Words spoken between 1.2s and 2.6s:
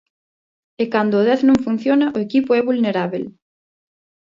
dez non funciona, o equipo